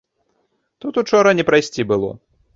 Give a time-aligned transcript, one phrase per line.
[0.85, 2.11] Тут учора не прайсці было!